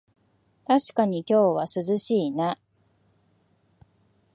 [0.65, 2.57] たしかに今日は涼しいな